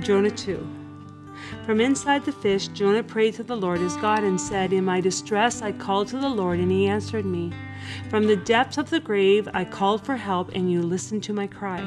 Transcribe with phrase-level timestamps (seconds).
[0.00, 0.66] Jonah 2.
[1.64, 5.00] From inside the fish, Jonah prayed to the Lord his God and said, In my
[5.00, 7.52] distress I called to the Lord, and he answered me.
[8.08, 11.46] From the depths of the grave I called for help, and you listened to my
[11.46, 11.80] cry.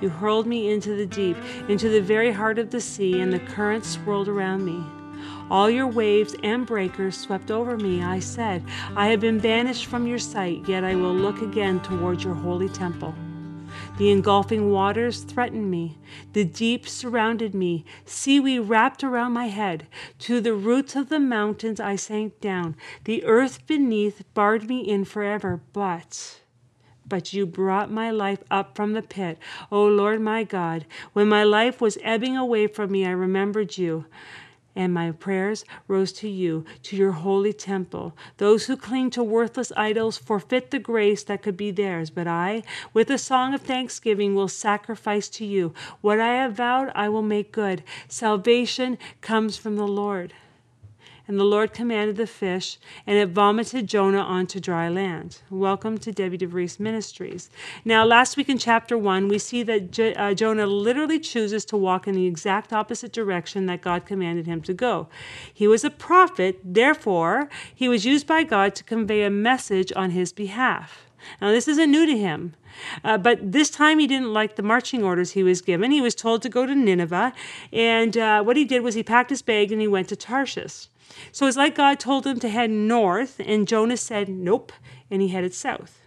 [0.00, 1.36] You hurled me into the deep,
[1.68, 4.82] into the very heart of the sea, and the currents swirled around me.
[5.50, 8.02] All your waves and breakers swept over me.
[8.02, 12.22] I said, I have been banished from your sight, yet I will look again toward
[12.22, 13.14] your holy temple.
[13.98, 15.98] The engulfing waters threatened me.
[16.32, 17.84] The deep surrounded me.
[18.04, 19.88] Seaweed wrapped around my head.
[20.20, 22.76] To the roots of the mountains I sank down.
[23.04, 25.62] The earth beneath barred me in forever.
[25.72, 26.42] But,
[27.08, 29.36] but you brought my life up from the pit,
[29.72, 30.86] O Lord my God.
[31.12, 34.04] When my life was ebbing away from me, I remembered you
[34.78, 38.16] and my prayers rose to you, to your holy temple.
[38.36, 42.62] Those who cling to worthless idols forfeit the grace that could be theirs, but I,
[42.94, 45.74] with a song of thanksgiving, will sacrifice to you.
[46.00, 47.82] What I have vowed, I will make good.
[48.06, 50.32] Salvation comes from the Lord.
[51.28, 55.42] And the Lord commanded the fish, and it vomited Jonah onto dry land.
[55.50, 57.50] Welcome to Debbie DeVries Ministries.
[57.84, 62.08] Now, last week in chapter 1, we see that uh, Jonah literally chooses to walk
[62.08, 65.08] in the exact opposite direction that God commanded him to go.
[65.52, 70.12] He was a prophet, therefore, he was used by God to convey a message on
[70.12, 71.07] his behalf.
[71.40, 72.54] Now, this isn't new to him.
[73.02, 75.90] Uh, but this time he didn't like the marching orders he was given.
[75.90, 77.32] He was told to go to Nineveh.
[77.72, 80.88] And uh, what he did was he packed his bag and he went to Tarshish.
[81.32, 84.72] So it's like God told him to head north, and Jonah said nope,
[85.10, 86.00] and he headed south.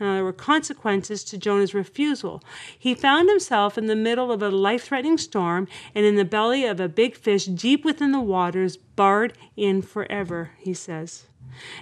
[0.00, 2.42] Now, there were consequences to Jonah's refusal.
[2.78, 6.64] He found himself in the middle of a life threatening storm and in the belly
[6.64, 11.26] of a big fish deep within the waters, barred in forever, he says.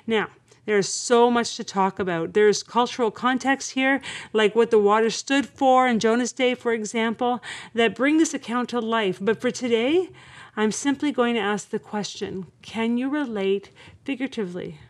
[0.06, 0.28] Now,
[0.66, 2.34] there's so much to talk about.
[2.34, 4.00] There's cultural context here,
[4.32, 7.42] like what the water stood for in Jonah's day, for example,
[7.72, 9.18] that bring this account to life.
[9.20, 10.10] But for today,
[10.56, 13.70] I'm simply going to ask the question can you relate
[14.04, 14.80] figuratively?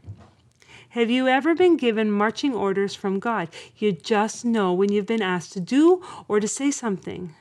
[0.90, 3.50] Have you ever been given marching orders from God?
[3.76, 7.34] You just know when you've been asked to do or to say something,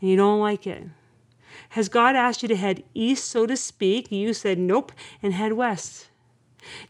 [0.00, 0.84] and you don't like it.
[1.70, 4.12] Has God asked you to head east, so to speak?
[4.12, 6.08] You said nope and head west.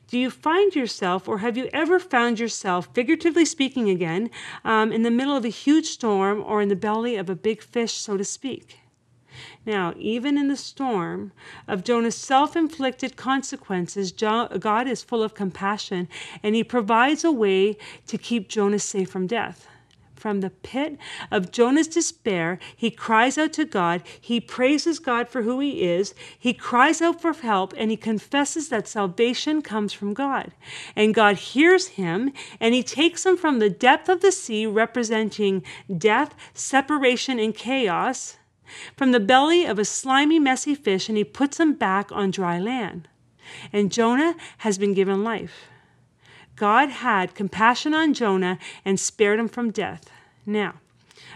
[0.08, 4.30] Do you find yourself, or have you ever found yourself, figuratively speaking again,
[4.64, 7.62] um, in the middle of a huge storm or in the belly of a big
[7.62, 8.78] fish, so to speak?
[9.64, 11.32] Now, even in the storm
[11.66, 16.08] of Jonah's self inflicted consequences, God is full of compassion
[16.42, 19.68] and he provides a way to keep Jonah safe from death.
[20.18, 20.98] From the pit
[21.30, 24.02] of Jonah's despair, he cries out to God.
[24.20, 26.12] He praises God for who he is.
[26.36, 30.54] He cries out for help and he confesses that salvation comes from God.
[30.96, 35.62] And God hears him and he takes him from the depth of the sea, representing
[35.96, 38.38] death, separation, and chaos,
[38.96, 42.58] from the belly of a slimy, messy fish, and he puts him back on dry
[42.58, 43.06] land.
[43.72, 45.68] And Jonah has been given life.
[46.58, 50.10] God had compassion on Jonah and spared him from death.
[50.44, 50.74] Now,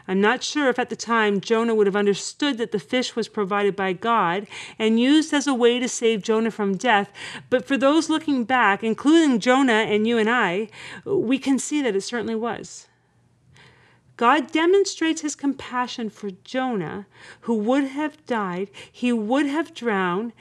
[0.08, 3.28] I'm not sure if at the time Jonah would have understood that the fish was
[3.28, 4.48] provided by God
[4.80, 7.12] and used as a way to save Jonah from death,
[7.50, 10.68] but for those looking back, including Jonah and you and I,
[11.04, 12.88] we can see that it certainly was.
[14.16, 17.06] God demonstrates his compassion for Jonah,
[17.42, 20.32] who would have died, he would have drowned,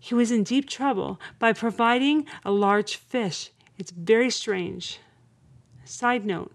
[0.00, 3.50] he was in deep trouble by providing a large fish.
[3.78, 4.98] It's very strange.
[5.84, 6.52] Side note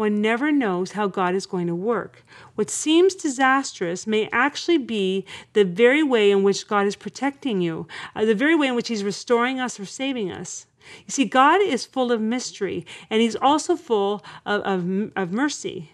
[0.00, 2.24] one never knows how God is going to work.
[2.54, 7.86] What seems disastrous may actually be the very way in which God is protecting you,
[8.16, 10.64] uh, the very way in which He's restoring us or saving us.
[11.04, 15.90] You see, God is full of mystery, and He's also full of, of, of mercy.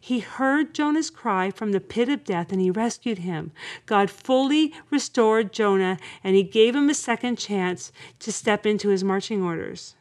[0.00, 3.52] He heard Jonah's cry from the pit of death and he rescued him.
[3.86, 9.04] God fully restored Jonah and he gave him a second chance to step into his
[9.04, 9.94] marching orders.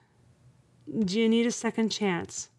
[1.04, 2.50] Do you need a second chance?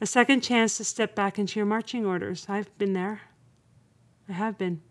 [0.00, 2.46] A second chance to step back into your marching orders.
[2.48, 3.22] I've been there.
[4.28, 4.82] I have been.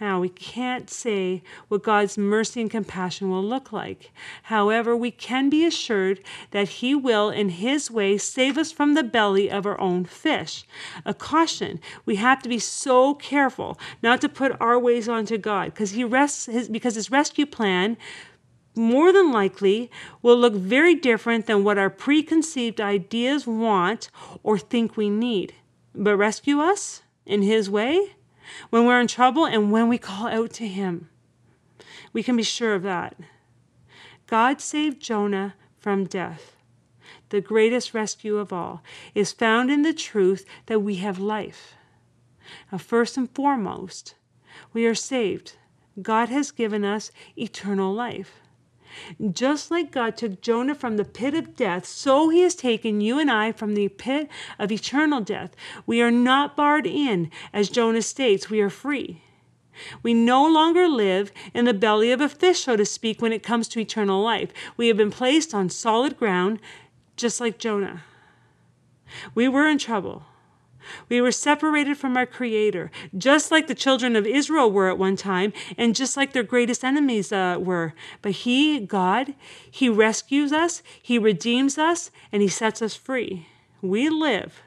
[0.00, 4.12] Now, we can't say what God's mercy and compassion will look like.
[4.44, 6.20] However, we can be assured
[6.52, 10.64] that He will, in His way, save us from the belly of our own fish.
[11.04, 15.66] A caution we have to be so careful not to put our ways onto God
[15.66, 17.96] because He rests his, because His rescue plan
[18.76, 19.90] more than likely
[20.22, 24.10] will look very different than what our preconceived ideas want
[24.44, 25.54] or think we need.
[25.92, 28.14] But rescue us in His way?
[28.70, 31.08] When we're in trouble and when we call out to Him.
[32.12, 33.16] We can be sure of that.
[34.26, 36.56] God saved Jonah from death.
[37.30, 38.82] The greatest rescue of all
[39.14, 41.74] is found in the truth that we have life.
[42.72, 44.14] Now, first and foremost,
[44.72, 45.56] we are saved.
[46.00, 48.40] God has given us eternal life.
[49.32, 53.18] Just like God took Jonah from the pit of death, so he has taken you
[53.18, 55.54] and I from the pit of eternal death.
[55.86, 59.22] We are not barred in, as Jonah states, we are free.
[60.02, 63.42] We no longer live in the belly of a fish, so to speak, when it
[63.42, 64.50] comes to eternal life.
[64.76, 66.60] We have been placed on solid ground,
[67.16, 68.02] just like Jonah.
[69.34, 70.24] We were in trouble.
[71.08, 75.16] We were separated from our Creator, just like the children of Israel were at one
[75.16, 77.94] time, and just like their greatest enemies uh, were.
[78.22, 79.34] But He, God,
[79.70, 83.46] He rescues us, He redeems us, and He sets us free.
[83.80, 84.62] We live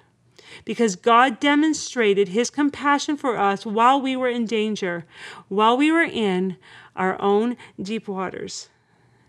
[0.65, 5.05] because God demonstrated His compassion for us while we were in danger,
[5.47, 6.57] while we were in
[6.95, 8.69] our own deep waters.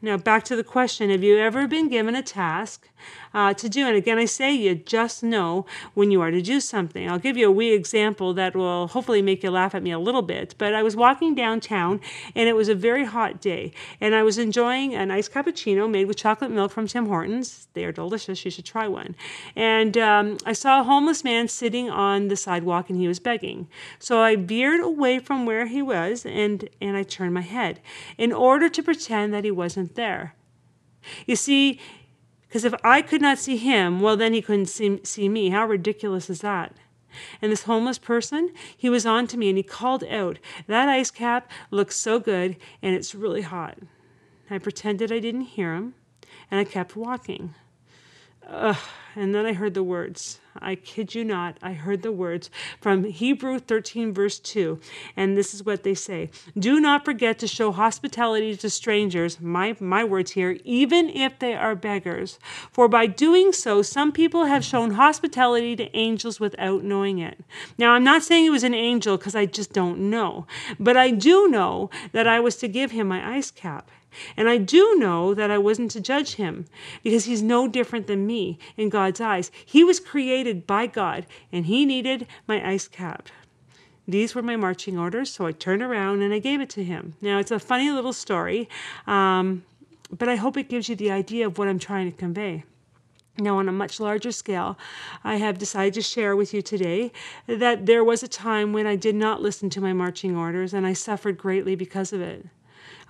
[0.04, 2.88] Now, back to the question Have you ever been given a task
[3.32, 3.86] uh, to do?
[3.86, 5.64] And again, I say you just know
[5.94, 7.08] when you are to do something.
[7.08, 10.00] I'll give you a wee example that will hopefully make you laugh at me a
[10.00, 10.56] little bit.
[10.58, 12.00] But I was walking downtown
[12.34, 16.06] and it was a very hot day, and I was enjoying a nice cappuccino made
[16.06, 17.68] with chocolate milk from Tim Hortons.
[17.74, 18.44] They are delicious.
[18.44, 19.14] You should try one.
[19.54, 23.68] And um, I saw a homeless man sitting on the sidewalk and he was begging.
[24.00, 27.78] So I veered away from where he was and, and I turned my head
[28.18, 30.34] in order to pretend that he wasn't there.
[31.26, 31.80] You see,
[32.48, 35.50] because if I could not see him, well, then he couldn't see, see me.
[35.50, 36.74] How ridiculous is that?
[37.40, 41.10] And this homeless person, he was on to me and he called out, That ice
[41.10, 43.78] cap looks so good and it's really hot.
[44.50, 45.94] I pretended I didn't hear him
[46.50, 47.54] and I kept walking.
[48.48, 48.76] Ugh,
[49.14, 50.40] and then I heard the words.
[50.60, 52.50] I kid you not, I heard the words
[52.80, 54.80] from Hebrew 13, verse 2.
[55.16, 59.76] And this is what they say Do not forget to show hospitality to strangers, my,
[59.80, 62.38] my words here, even if they are beggars.
[62.70, 67.40] For by doing so, some people have shown hospitality to angels without knowing it.
[67.78, 70.46] Now, I'm not saying he was an angel because I just don't know,
[70.78, 73.90] but I do know that I was to give him my ice cap.
[74.36, 76.66] And I do know that I wasn't to judge him
[77.02, 79.50] because he's no different than me in God's eyes.
[79.64, 83.28] He was created by God and he needed my ice cap.
[84.06, 87.14] These were my marching orders, so I turned around and I gave it to him.
[87.20, 88.68] Now, it's a funny little story,
[89.06, 89.64] um,
[90.10, 92.64] but I hope it gives you the idea of what I'm trying to convey.
[93.38, 94.76] Now, on a much larger scale,
[95.24, 97.12] I have decided to share with you today
[97.46, 100.86] that there was a time when I did not listen to my marching orders and
[100.86, 102.46] I suffered greatly because of it.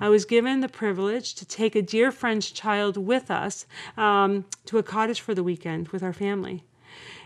[0.03, 3.67] I was given the privilege to take a dear friend's child with us
[3.97, 6.65] um, to a cottage for the weekend with our family.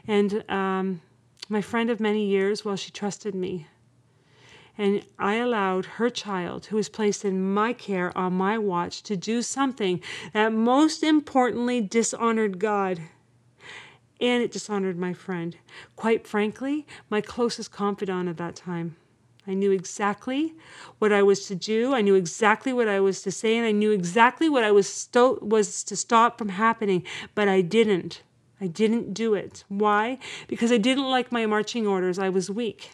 [0.06, 1.00] And um,
[1.48, 3.66] my friend of many years, well, she trusted me.
[4.76, 9.16] And I allowed her child, who was placed in my care on my watch, to
[9.16, 10.02] do something
[10.34, 13.00] that most importantly dishonored God.
[14.20, 15.56] And it dishonored my friend.
[15.96, 18.96] Quite frankly, my closest confidant at that time.
[19.46, 20.54] I knew exactly
[20.98, 21.94] what I was to do.
[21.94, 24.88] I knew exactly what I was to say, and I knew exactly what I was,
[24.88, 27.04] sto- was to stop from happening,
[27.34, 28.22] but I didn't.
[28.60, 29.64] I didn't do it.
[29.68, 30.18] Why?
[30.48, 32.18] Because I didn't like my marching orders.
[32.18, 32.90] I was weak.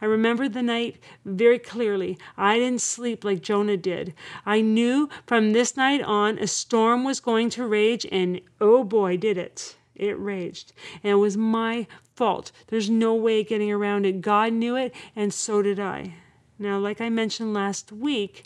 [0.00, 2.16] I remember the night very clearly.
[2.36, 4.14] I didn't sleep like Jonah did.
[4.46, 9.16] I knew from this night on a storm was going to rage, and oh boy,
[9.16, 9.76] did it.
[9.94, 10.72] It raged.
[11.02, 12.52] And it was my fault.
[12.68, 14.20] There's no way getting around it.
[14.20, 16.14] God knew it, and so did I.
[16.58, 18.44] Now, like I mentioned last week,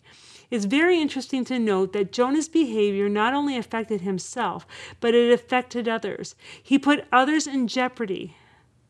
[0.51, 4.67] it's very interesting to note that Jonah's behavior not only affected himself,
[4.99, 6.35] but it affected others.
[6.63, 8.37] He put others in jeopardy.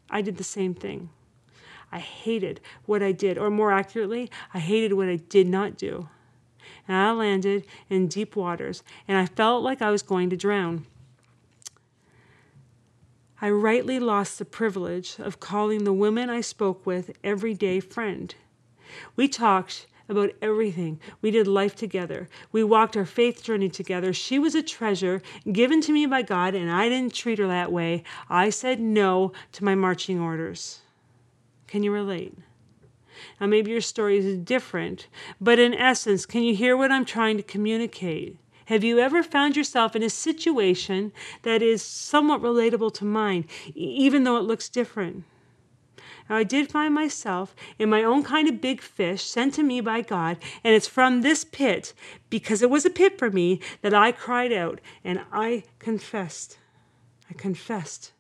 [0.09, 1.11] I did the same thing.
[1.91, 6.09] I hated what I did, or more accurately, I hated what I did not do.
[6.87, 10.87] And I landed in deep waters, and I felt like I was going to drown.
[13.41, 18.35] I rightly lost the privilege of calling the women I spoke with every day friend.
[19.15, 20.99] We talked about everything.
[21.21, 22.29] We did life together.
[22.51, 24.13] We walked our faith journey together.
[24.13, 27.71] She was a treasure given to me by God, and I didn't treat her that
[27.71, 28.03] way.
[28.29, 30.81] I said no to my marching orders.
[31.67, 32.35] Can you relate?
[33.41, 35.07] Now, maybe your story is different,
[35.41, 38.37] but in essence, can you hear what I'm trying to communicate?
[38.69, 41.11] Have you ever found yourself in a situation
[41.41, 45.25] that is somewhat relatable to mine, even though it looks different?
[46.29, 49.81] Now, I did find myself in my own kind of big fish sent to me
[49.81, 51.95] by God, and it's from this pit,
[52.29, 56.59] because it was a pit for me, that I cried out and I confessed.
[57.31, 58.13] I confessed.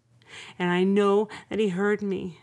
[0.59, 2.40] And I know that He heard me.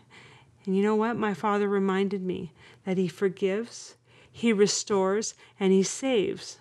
[0.64, 1.16] And you know what?
[1.16, 2.52] My Father reminded me
[2.84, 3.96] that He forgives,
[4.30, 6.58] He restores, and He saves.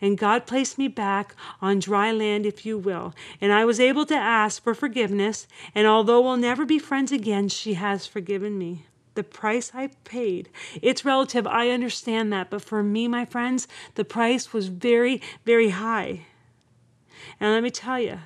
[0.00, 3.14] And God placed me back on dry land, if you will.
[3.40, 5.46] And I was able to ask for forgiveness.
[5.74, 8.84] And although we'll never be friends again, she has forgiven me.
[9.14, 10.48] The price I paid,
[10.80, 11.46] it's relative.
[11.46, 12.50] I understand that.
[12.50, 16.26] But for me, my friends, the price was very, very high.
[17.40, 18.20] And let me tell you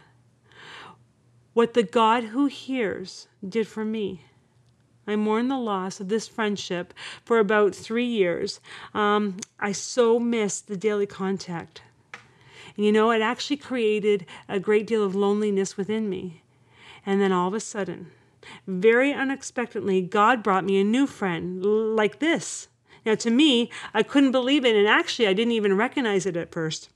[1.55, 4.23] what the God who hears did for me.
[5.07, 6.95] I mourned the loss of this friendship
[7.25, 8.61] for about three years.
[8.95, 11.83] Um, I so missed the daily contact.
[12.77, 16.43] And you know, it actually created a great deal of loneliness within me.
[17.05, 18.11] And then all of a sudden,
[18.67, 21.65] very unexpectedly, God brought me a new friend
[21.97, 22.69] like this.
[23.05, 26.53] Now, to me, I couldn't believe it, and actually, I didn't even recognize it at
[26.53, 26.89] first.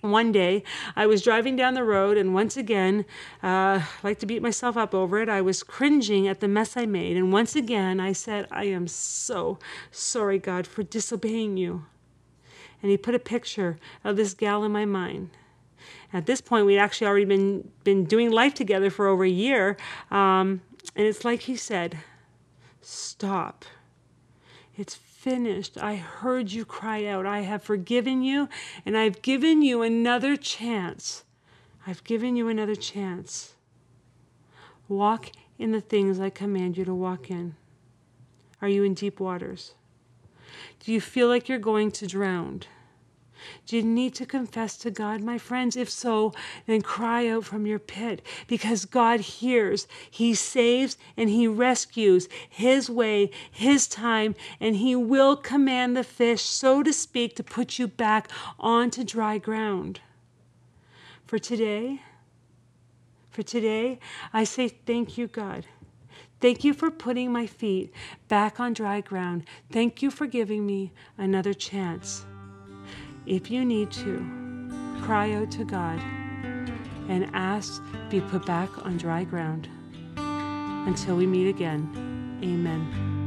[0.00, 0.62] One day,
[0.94, 3.04] I was driving down the road, and once again,
[3.42, 5.28] uh, like to beat myself up over it.
[5.28, 8.86] I was cringing at the mess I made, and once again, I said, I am
[8.86, 9.58] so
[9.90, 11.86] sorry, God, for disobeying you.
[12.80, 15.30] And He put a picture of this gal in my mind.
[16.12, 19.76] At this point, we'd actually already been, been doing life together for over a year,
[20.12, 20.60] um,
[20.94, 21.98] and it's like He said,
[22.80, 23.64] Stop.
[24.76, 25.76] It's finished.
[25.76, 27.26] I heard you cry out.
[27.26, 28.48] I have forgiven you,
[28.86, 31.24] and I've given you another chance.
[31.84, 33.54] I've given you another chance.
[34.86, 37.56] Walk in the things I command you to walk in.
[38.62, 39.74] Are you in deep waters?
[40.78, 42.62] Do you feel like you're going to drown?
[43.66, 45.76] Do you need to confess to God, my friends?
[45.76, 46.32] If so,
[46.66, 49.86] then cry out from your pit because God hears.
[50.10, 56.42] He saves and He rescues His way, His time, and He will command the fish,
[56.42, 58.28] so to speak, to put you back
[58.58, 60.00] onto dry ground.
[61.26, 62.02] For today,
[63.30, 63.98] for today,
[64.32, 65.66] I say thank you, God.
[66.40, 67.92] Thank you for putting my feet
[68.28, 69.44] back on dry ground.
[69.70, 72.24] Thank you for giving me another chance
[73.26, 74.70] if you need to,
[75.02, 75.98] cry out to God
[77.08, 79.68] and ask be put back on dry ground.
[80.16, 83.17] Until we meet again, amen.